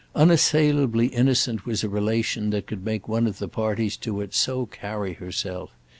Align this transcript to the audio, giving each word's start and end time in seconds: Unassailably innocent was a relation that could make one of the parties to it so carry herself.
Unassailably 0.15 1.09
innocent 1.09 1.63
was 1.67 1.83
a 1.83 1.87
relation 1.87 2.49
that 2.49 2.65
could 2.65 2.83
make 2.83 3.07
one 3.07 3.27
of 3.27 3.37
the 3.37 3.47
parties 3.47 3.95
to 3.97 4.19
it 4.19 4.33
so 4.33 4.65
carry 4.65 5.13
herself. 5.13 5.69